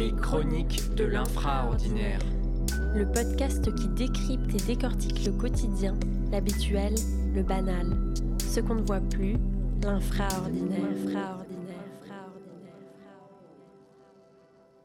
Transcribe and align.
Les 0.00 0.12
chroniques 0.12 0.94
de 0.94 1.04
l'infraordinaire. 1.04 2.20
Le 2.94 3.04
podcast 3.12 3.70
qui 3.74 3.86
décrypte 3.88 4.54
et 4.54 4.66
décortique 4.66 5.26
le 5.26 5.32
quotidien, 5.32 5.94
l'habituel, 6.30 6.94
le 7.34 7.42
banal. 7.42 8.14
Ce 8.42 8.60
qu'on 8.60 8.76
ne 8.76 8.82
voit 8.82 9.02
plus, 9.02 9.36
l'infraordinaire. 9.82 11.44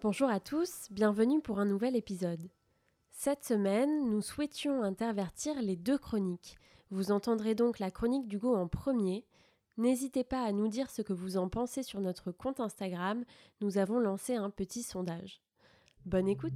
Bonjour 0.01 0.27
à 0.27 0.41
tous, 0.41 0.89
bienvenue 0.91 1.39
pour 1.39 1.59
un 1.59 1.65
nouvel 1.65 1.95
épisode. 1.95 2.49
Cette 3.09 3.45
semaine, 3.45 4.09
nous 4.09 4.21
souhaitions 4.21 4.83
intervertir 4.83 5.61
les 5.61 5.77
deux 5.77 5.97
chroniques. 5.97 6.57
Vous 6.91 7.13
entendrez 7.13 7.55
donc 7.55 7.79
la 7.79 7.89
chronique 7.89 8.27
d'Hugo 8.27 8.53
en 8.53 8.67
premier. 8.67 9.23
N'hésitez 9.77 10.23
pas 10.23 10.41
à 10.41 10.53
nous 10.53 10.69
dire 10.69 10.89
ce 10.89 11.01
que 11.01 11.11
vous 11.11 11.35
en 11.35 11.49
pensez 11.49 11.83
sur 11.83 11.99
notre 11.99 12.31
compte 12.31 12.61
Instagram. 12.61 13.25
Nous 13.59 13.77
avons 13.77 13.99
lancé 13.99 14.35
un 14.35 14.49
petit 14.49 14.83
sondage. 14.83 15.41
Bonne 16.05 16.29
écoute! 16.29 16.53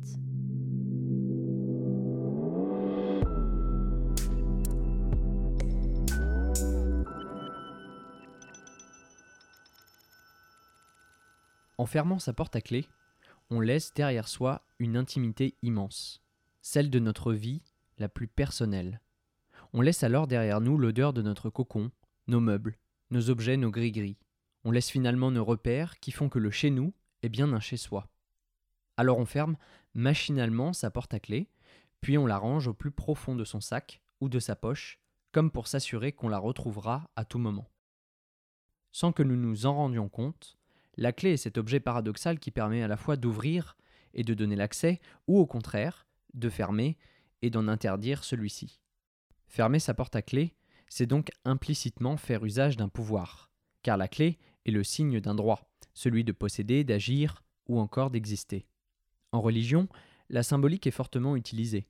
En 11.77 11.85
fermant 11.85 12.19
sa 12.19 12.31
porte 12.31 12.55
à 12.55 12.61
clé, 12.61 12.85
on 13.49 13.59
laisse 13.59 13.93
derrière 13.93 14.29
soi 14.29 14.61
une 14.79 14.95
intimité 14.95 15.55
immense, 15.61 16.21
celle 16.61 16.89
de 16.89 16.99
notre 16.99 17.33
vie 17.33 17.61
la 17.97 18.07
plus 18.07 18.27
personnelle. 18.27 19.01
On 19.73 19.81
laisse 19.81 20.03
alors 20.03 20.27
derrière 20.27 20.61
nous 20.61 20.77
l'odeur 20.77 21.11
de 21.11 21.21
notre 21.21 21.49
cocon, 21.49 21.91
nos 22.27 22.39
meubles, 22.39 22.77
nos 23.11 23.29
objets, 23.29 23.57
nos 23.57 23.71
gris-gris. 23.71 24.17
On 24.63 24.71
laisse 24.71 24.89
finalement 24.89 25.31
nos 25.31 25.45
repères 25.45 25.99
qui 25.99 26.11
font 26.11 26.29
que 26.29 26.39
le 26.39 26.51
chez 26.51 26.69
nous 26.69 26.93
est 27.21 27.29
bien 27.29 27.51
un 27.53 27.59
chez 27.59 27.77
soi. 27.77 28.09
Alors 28.97 29.17
on 29.17 29.25
ferme 29.25 29.57
machinalement 29.93 30.73
sa 30.73 30.91
porte 30.91 31.13
à 31.13 31.19
clé, 31.19 31.49
puis 32.01 32.17
on 32.17 32.25
la 32.25 32.37
range 32.37 32.67
au 32.67 32.73
plus 32.73 32.91
profond 32.91 33.35
de 33.35 33.45
son 33.45 33.61
sac 33.61 34.01
ou 34.21 34.29
de 34.29 34.39
sa 34.39 34.55
poche, 34.55 34.99
comme 35.31 35.51
pour 35.51 35.67
s'assurer 35.67 36.11
qu'on 36.11 36.29
la 36.29 36.37
retrouvera 36.37 37.09
à 37.15 37.25
tout 37.25 37.39
moment. 37.39 37.69
Sans 38.91 39.11
que 39.11 39.23
nous 39.23 39.35
nous 39.35 39.65
en 39.65 39.75
rendions 39.75 40.09
compte, 40.09 40.57
la 40.97 41.13
clé 41.13 41.31
est 41.31 41.37
cet 41.37 41.57
objet 41.57 41.79
paradoxal 41.79 42.39
qui 42.39 42.51
permet 42.51 42.83
à 42.83 42.87
la 42.87 42.97
fois 42.97 43.15
d'ouvrir 43.15 43.77
et 44.13 44.23
de 44.23 44.33
donner 44.33 44.55
l'accès, 44.55 44.99
ou 45.27 45.37
au 45.39 45.45
contraire, 45.45 46.07
de 46.33 46.49
fermer 46.49 46.97
et 47.41 47.49
d'en 47.49 47.67
interdire 47.67 48.23
celui-ci. 48.23 48.81
Fermer 49.47 49.79
sa 49.79 49.93
porte 49.93 50.15
à 50.15 50.21
clé, 50.21 50.55
c'est 50.89 51.05
donc 51.05 51.29
implicitement 51.45 52.17
faire 52.17 52.43
usage 52.43 52.77
d'un 52.77 52.89
pouvoir, 52.89 53.49
car 53.83 53.97
la 53.97 54.07
clé 54.07 54.37
est 54.65 54.71
le 54.71 54.83
signe 54.83 55.19
d'un 55.19 55.35
droit, 55.35 55.71
celui 55.93 56.23
de 56.23 56.31
posséder, 56.31 56.83
d'agir 56.83 57.43
ou 57.67 57.79
encore 57.79 58.09
d'exister. 58.09 58.65
En 59.31 59.41
religion, 59.41 59.87
la 60.29 60.43
symbolique 60.43 60.87
est 60.87 60.91
fortement 60.91 61.35
utilisée. 61.35 61.87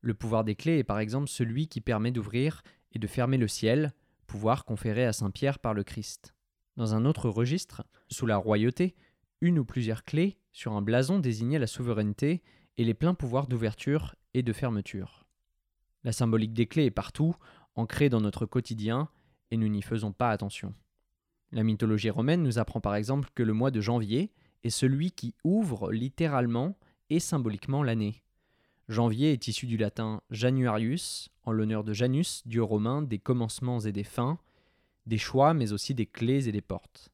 Le 0.00 0.14
pouvoir 0.14 0.44
des 0.44 0.54
clés 0.54 0.78
est 0.78 0.84
par 0.84 0.98
exemple 0.98 1.28
celui 1.28 1.68
qui 1.68 1.80
permet 1.80 2.10
d'ouvrir 2.10 2.62
et 2.92 2.98
de 2.98 3.06
fermer 3.06 3.38
le 3.38 3.48
ciel, 3.48 3.92
pouvoir 4.26 4.64
conféré 4.64 5.04
à 5.04 5.12
Saint 5.12 5.30
Pierre 5.30 5.58
par 5.58 5.74
le 5.74 5.84
Christ. 5.84 6.34
Dans 6.76 6.94
un 6.94 7.04
autre 7.04 7.28
registre, 7.28 7.84
sous 8.08 8.26
la 8.26 8.36
royauté, 8.36 8.94
une 9.40 9.58
ou 9.58 9.64
plusieurs 9.64 10.04
clés 10.04 10.38
sur 10.52 10.72
un 10.72 10.82
blason 10.82 11.18
désignaient 11.18 11.58
la 11.58 11.66
souveraineté 11.66 12.42
et 12.78 12.84
les 12.84 12.94
pleins 12.94 13.14
pouvoirs 13.14 13.46
d'ouverture 13.46 14.14
et 14.34 14.42
de 14.42 14.52
fermeture. 14.52 15.26
La 16.04 16.12
symbolique 16.12 16.54
des 16.54 16.66
clés 16.66 16.86
est 16.86 16.90
partout, 16.90 17.36
ancrée 17.74 18.08
dans 18.08 18.20
notre 18.20 18.46
quotidien, 18.46 19.08
et 19.50 19.56
nous 19.56 19.68
n'y 19.68 19.82
faisons 19.82 20.12
pas 20.12 20.30
attention. 20.30 20.74
La 21.52 21.62
mythologie 21.62 22.10
romaine 22.10 22.42
nous 22.42 22.58
apprend 22.58 22.80
par 22.80 22.94
exemple 22.94 23.28
que 23.34 23.42
le 23.42 23.52
mois 23.52 23.70
de 23.70 23.80
janvier 23.80 24.32
est 24.64 24.70
celui 24.70 25.10
qui 25.10 25.34
ouvre 25.44 25.92
littéralement 25.92 26.76
et 27.10 27.20
symboliquement 27.20 27.82
l'année. 27.82 28.22
Janvier 28.88 29.32
est 29.32 29.48
issu 29.48 29.66
du 29.66 29.76
latin 29.76 30.22
Januarius, 30.30 31.30
en 31.44 31.52
l'honneur 31.52 31.84
de 31.84 31.92
Janus, 31.92 32.42
dieu 32.46 32.62
romain 32.62 33.02
des 33.02 33.18
commencements 33.18 33.80
et 33.80 33.92
des 33.92 34.04
fins, 34.04 34.38
des 35.06 35.18
choix 35.18 35.54
mais 35.54 35.72
aussi 35.72 35.94
des 35.94 36.06
clés 36.06 36.48
et 36.48 36.52
des 36.52 36.60
portes. 36.60 37.10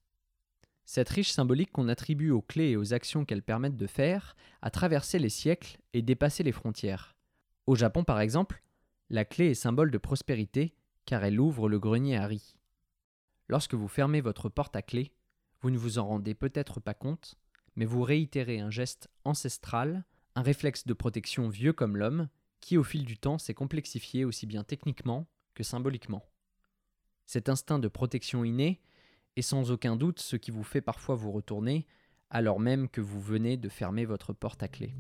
Cette 0.85 1.09
riche 1.09 1.33
symbolique 1.33 1.73
qu'on 1.73 1.89
attribue 1.89 2.31
aux 2.31 2.41
clés 2.41 2.71
et 2.71 2.77
aux 2.77 2.95
actions 2.95 3.25
qu'elles 3.25 3.43
permettent 3.43 3.77
de 3.77 3.87
faire 3.87 4.37
a 4.63 4.71
traversé 4.71 5.19
les 5.19 5.29
siècles 5.29 5.79
et 5.93 6.01
dépassé 6.01 6.43
les 6.43 6.53
frontières. 6.53 7.15
Au 7.67 7.75
Japon 7.75 8.05
par 8.05 8.21
exemple, 8.21 8.63
la 9.11 9.25
clé 9.25 9.51
est 9.51 9.55
symbole 9.55 9.91
de 9.91 9.99
prospérité 9.99 10.75
car 11.07 11.25
elle 11.25 11.41
ouvre 11.41 11.69
le 11.69 11.79
grenier 11.79 12.17
à 12.17 12.27
riz. 12.27 12.57
Lorsque 13.49 13.75
vous 13.75 13.89
fermez 13.89 14.21
votre 14.21 14.49
porte 14.49 14.77
à 14.77 14.83
clé, 14.83 15.13
vous 15.61 15.71
ne 15.71 15.79
vous 15.79 15.99
en 15.99 16.07
rendez 16.07 16.35
peut-être 16.35 16.81
pas 16.81 16.95
compte, 16.95 17.37
mais 17.77 17.87
vous 17.87 18.03
réitérez 18.03 18.61
un 18.61 18.71
geste 18.71 19.09
ancestral, 19.25 20.05
un 20.35 20.43
réflexe 20.43 20.87
de 20.87 20.93
protection 20.93 21.49
vieux 21.49 21.73
comme 21.73 21.97
l'homme, 21.97 22.29
qui 22.61 22.77
au 22.77 22.85
fil 22.85 23.05
du 23.05 23.17
temps 23.17 23.39
s'est 23.39 23.55
complexifié 23.55 24.25
aussi 24.25 24.47
bien 24.47 24.65
techniquement 24.65 25.27
que 25.55 25.63
symboliquement. 25.63 26.29
Cet 27.25 27.49
instinct 27.49 27.79
de 27.79 27.89
protection 27.89 28.45
inné 28.45 28.81
est 29.37 29.43
sans 29.43 29.71
aucun 29.71 29.97
doute 29.97 30.21
ce 30.21 30.37
qui 30.37 30.51
vous 30.51 30.65
fait 30.65 30.81
parfois 30.81 31.15
vous 31.15 31.33
retourner 31.33 31.87
alors 32.31 32.61
même 32.61 32.89
que 32.89 33.01
vous 33.01 33.21
venez 33.21 33.57
de 33.57 33.69
fermer 33.71 34.05
votre 34.05 34.35
porte 34.35 34.63
à 34.63 34.69
clé. 34.69 34.95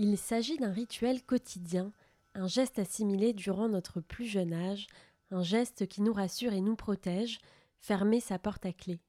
Il 0.00 0.16
s'agit 0.16 0.56
d'un 0.56 0.70
rituel 0.70 1.24
quotidien, 1.24 1.90
un 2.36 2.46
geste 2.46 2.78
assimilé 2.78 3.32
durant 3.32 3.68
notre 3.68 4.00
plus 4.00 4.26
jeune 4.26 4.52
âge, 4.52 4.86
un 5.32 5.42
geste 5.42 5.88
qui 5.88 6.02
nous 6.02 6.12
rassure 6.12 6.52
et 6.52 6.60
nous 6.60 6.76
protège, 6.76 7.40
fermer 7.80 8.20
sa 8.20 8.38
porte 8.38 8.64
à 8.64 8.72
clé. 8.72 9.00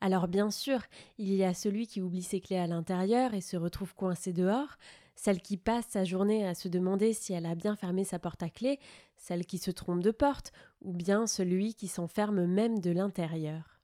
Alors 0.00 0.26
bien 0.26 0.50
sûr, 0.50 0.80
il 1.18 1.34
y 1.34 1.44
a 1.44 1.52
celui 1.52 1.86
qui 1.86 2.00
oublie 2.00 2.22
ses 2.22 2.40
clés 2.40 2.56
à 2.56 2.66
l'intérieur 2.66 3.34
et 3.34 3.42
se 3.42 3.58
retrouve 3.58 3.94
coincé 3.94 4.32
dehors, 4.32 4.78
celle 5.14 5.42
qui 5.42 5.58
passe 5.58 5.88
sa 5.88 6.04
journée 6.04 6.46
à 6.46 6.54
se 6.54 6.68
demander 6.68 7.12
si 7.12 7.34
elle 7.34 7.44
a 7.44 7.54
bien 7.54 7.76
fermé 7.76 8.04
sa 8.04 8.18
porte 8.18 8.42
à 8.42 8.48
clé, 8.48 8.80
celle 9.18 9.44
qui 9.44 9.58
se 9.58 9.70
trompe 9.70 10.02
de 10.02 10.10
porte, 10.10 10.52
ou 10.80 10.94
bien 10.94 11.26
celui 11.26 11.74
qui 11.74 11.86
s'enferme 11.86 12.46
même 12.46 12.78
de 12.78 12.92
l'intérieur. 12.92 13.78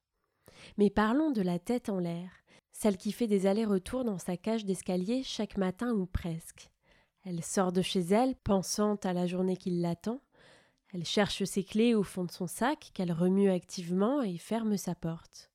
Mais 0.79 0.89
parlons 0.89 1.33
de 1.33 1.43
la 1.43 1.59
tête 1.59 1.91
en 1.91 1.99
l'air 1.99 2.31
celle 2.75 2.97
qui 2.99 3.13
fait 3.13 3.29
des 3.29 3.47
allers-retours 3.47 4.05
dans 4.05 4.19
sa 4.19 4.37
cage 4.37 4.67
d'escalier 4.67 5.23
chaque 5.23 5.57
matin 5.57 5.93
ou 5.93 6.07
presque. 6.07 6.71
Elle 7.23 7.43
sort 7.43 7.73
de 7.73 7.81
chez 7.81 8.01
elle, 8.01 8.35
pensant 8.35 8.97
à 9.05 9.13
la 9.13 9.27
journée 9.27 9.57
qui 9.57 9.71
l'attend. 9.71 10.21
Elle 10.93 11.05
cherche 11.05 11.45
ses 11.45 11.65
clés 11.65 11.95
au 11.95 12.03
fond 12.03 12.25
de 12.25 12.33
son 12.33 12.49
sac, 12.49 12.91
qu'elle 12.93 13.13
remue 13.13 13.49
activement 13.49 14.23
et 14.23 14.37
ferme 14.37 14.77
sa 14.77 14.95
porte. 14.95 15.51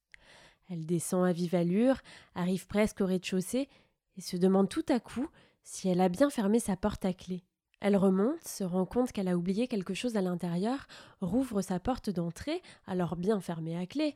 Elle 0.70 0.86
descend 0.86 1.28
à 1.28 1.34
vive 1.34 1.56
allure, 1.56 1.98
arrive 2.36 2.68
presque 2.68 3.02
au 3.02 3.06
rez-de-chaussée 3.06 3.68
et 4.16 4.22
se 4.22 4.38
demande 4.38 4.70
tout 4.70 4.86
à 4.88 5.00
coup 5.00 5.28
si 5.62 5.90
elle 5.90 6.02
a 6.02 6.10
bien 6.10 6.30
fermé 6.30 6.60
sa 6.60 6.78
porte 6.78 7.06
à 7.06 7.14
clé. 7.14 7.44
Elle 7.82 7.98
remonte, 7.98 8.46
se 8.46 8.64
rend 8.64 8.86
compte 8.86 9.12
qu'elle 9.12 9.28
a 9.28 9.38
oublié 9.38 9.68
quelque 9.68 9.94
chose 9.94 10.18
à 10.18 10.22
l'intérieur, 10.22 10.88
rouvre 11.22 11.62
sa 11.62 11.80
porte 11.80 12.10
d'entrée, 12.10 12.62
alors 12.88 13.16
bien 13.16 13.40
fermée 13.40 13.78
à 13.78 13.86
clé, 13.86 14.16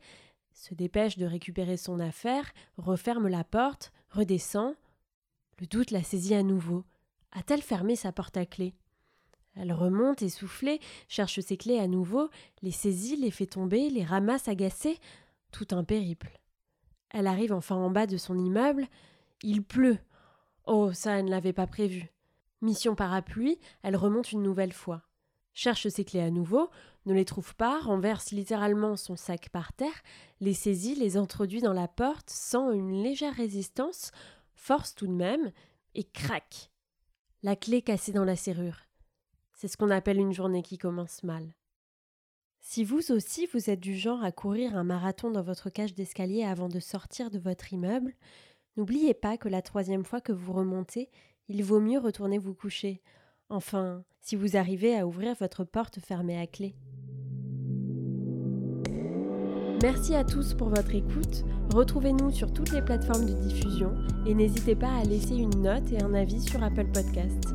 se 0.54 0.74
dépêche 0.74 1.18
de 1.18 1.26
récupérer 1.26 1.78
son 1.78 2.00
affaire, 2.00 2.52
referme 2.78 3.28
la 3.28 3.44
porte, 3.44 3.92
redescend. 4.10 4.76
Le 5.60 5.68
doute 5.68 5.92
la 5.92 6.04
saisit 6.04 6.36
à 6.36 6.44
nouveau. 6.44 6.84
A-t-elle 7.32 7.62
fermé 7.62 7.96
sa 7.96 8.12
porte 8.12 8.38
à 8.38 8.46
clé? 8.46 8.74
Elle 9.56 9.74
remonte 9.74 10.22
essoufflée, 10.22 10.80
cherche 11.08 11.40
ses 11.40 11.58
clés 11.58 11.80
à 11.80 11.88
nouveau, 11.88 12.30
les 12.62 12.72
saisit, 12.72 13.18
les 13.18 13.32
fait 13.32 13.46
tomber, 13.46 13.90
les 13.90 14.04
ramasse 14.04 14.48
agacée. 14.48 15.00
Tout 15.52 15.68
un 15.72 15.84
périple. 15.84 16.40
Elle 17.12 17.28
arrive 17.28 17.54
enfin 17.54 17.76
en 17.76 17.92
bas 17.92 18.08
de 18.08 18.18
son 18.18 18.38
immeuble. 18.38 18.88
Il 19.44 19.64
pleut. 19.64 20.00
Oh, 20.66 20.92
ça, 20.94 21.20
elle 21.20 21.26
ne 21.26 21.30
l'avait 21.30 21.54
pas 21.54 21.68
prévu. 21.68 22.12
Mission 22.62 22.96
parapluie, 22.96 23.60
elle 23.84 23.96
remonte 23.96 24.32
une 24.32 24.42
nouvelle 24.42 24.74
fois 24.74 25.04
cherche 25.54 25.88
ses 25.88 26.06
clés 26.06 26.22
à 26.22 26.32
nouveau, 26.32 26.70
ne 27.06 27.14
les 27.14 27.26
trouve 27.26 27.56
pas, 27.56 27.80
renverse 27.80 28.32
littéralement 28.32 28.96
son 28.96 29.16
sac 29.16 29.50
par 29.50 29.74
terre, 29.74 30.04
les 30.40 30.54
saisit, 30.54 30.96
les 30.96 31.18
introduit 31.18 31.62
dans 31.62 31.74
la 31.74 31.88
porte 31.88 32.30
sans 32.30 32.72
une 32.72 33.04
légère 33.04 33.36
résistance, 33.36 34.12
force 34.56 34.96
tout 34.96 35.08
de 35.08 35.12
même, 35.12 35.52
et 35.96 36.04
craque. 36.04 36.72
La 37.44 37.56
clé 37.56 37.82
cassée 37.82 38.14
dans 38.14 38.26
la 38.26 38.36
serrure. 38.36 38.80
C'est 39.54 39.68
ce 39.68 39.78
qu'on 39.78 39.92
appelle 39.92 40.18
une 40.18 40.34
journée 40.34 40.64
qui 40.64 40.78
commence 40.78 41.24
mal. 41.24 41.54
Si 42.62 42.86
vous 42.86 43.12
aussi 43.12 43.46
vous 43.48 43.70
êtes 43.70 43.82
du 43.82 43.96
genre 43.96 44.24
à 44.24 44.32
courir 44.32 44.78
un 44.78 44.86
marathon 44.86 45.30
dans 45.30 45.42
votre 45.42 45.70
cage 45.70 45.94
d'escalier 45.94 46.44
avant 46.44 46.70
de 46.70 46.80
sortir 46.80 47.30
de 47.30 47.38
votre 47.38 47.74
immeuble, 47.74 48.16
n'oubliez 48.78 49.14
pas 49.14 49.38
que 49.38 49.50
la 49.50 49.62
troisième 49.62 50.06
fois 50.06 50.22
que 50.22 50.32
vous 50.32 50.54
remontez, 50.54 51.10
il 51.50 51.64
vaut 51.64 51.82
mieux 51.82 52.00
retourner 52.00 52.38
vous 52.38 52.54
coucher. 52.54 53.02
Enfin, 53.54 54.04
si 54.20 54.36
vous 54.36 54.58
arrivez 54.58 54.98
à 54.98 55.06
ouvrir 55.06 55.36
votre 55.36 55.64
porte 55.64 56.00
fermée 56.00 56.40
à 56.40 56.48
clé. 56.48 56.74
Merci 59.84 60.16
à 60.16 60.24
tous 60.24 60.56
pour 60.56 60.70
votre 60.70 60.96
écoute. 60.96 61.46
Retrouvez-nous 61.72 62.32
sur 62.32 62.52
toutes 62.52 62.72
les 62.72 62.82
plateformes 62.82 63.28
de 63.28 63.34
diffusion 63.48 63.94
et 64.26 64.34
n'hésitez 64.34 64.76
pas 64.76 64.96
à 64.96 65.04
laisser 65.04 65.36
une 65.36 65.62
note 65.62 65.92
et 65.92 66.02
un 66.02 66.16
avis 66.16 66.42
sur 66.42 66.64
Apple 66.64 66.88
Podcast. 66.92 67.46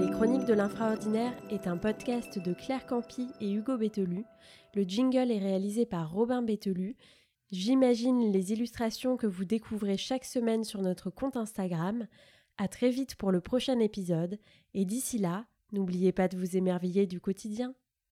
Les 0.00 0.10
Chroniques 0.10 0.46
de 0.46 0.54
l'infraordinaire 0.54 1.32
est 1.50 1.68
un 1.68 1.76
podcast 1.76 2.40
de 2.40 2.54
Claire 2.54 2.86
Campi 2.86 3.28
et 3.40 3.52
Hugo 3.52 3.76
Bételu. 3.76 4.24
Le 4.74 4.82
jingle 4.82 5.30
est 5.30 5.38
réalisé 5.38 5.86
par 5.86 6.10
Robin 6.10 6.42
Bételu. 6.42 6.96
J'imagine 7.52 8.32
les 8.32 8.52
illustrations 8.52 9.16
que 9.16 9.28
vous 9.28 9.44
découvrez 9.44 9.96
chaque 9.96 10.24
semaine 10.24 10.64
sur 10.64 10.82
notre 10.82 11.10
compte 11.10 11.36
Instagram. 11.36 12.08
À 12.56 12.68
très 12.68 12.90
vite 12.90 13.16
pour 13.16 13.32
le 13.32 13.40
prochain 13.40 13.80
épisode 13.80 14.38
et 14.74 14.84
d'ici 14.84 15.18
là, 15.18 15.46
n'oubliez 15.72 16.12
pas 16.12 16.28
de 16.28 16.36
vous 16.36 16.56
émerveiller 16.56 17.06
du 17.06 17.20
quotidien. 17.20 17.74